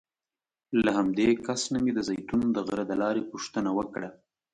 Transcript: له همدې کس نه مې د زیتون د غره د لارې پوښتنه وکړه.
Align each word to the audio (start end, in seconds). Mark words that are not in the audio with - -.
له 0.83 0.91
همدې 0.97 1.27
کس 1.45 1.61
نه 1.73 1.79
مې 1.83 1.91
د 1.95 1.99
زیتون 2.09 2.41
د 2.53 2.57
غره 2.67 2.83
د 2.87 2.93
لارې 3.01 3.23
پوښتنه 3.31 3.69
وکړه. 3.77 4.09